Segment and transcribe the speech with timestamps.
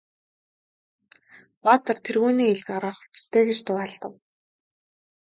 [1.63, 4.13] Баатар тэргүүнээ ил гаргах учиртай гэж дуу алдав.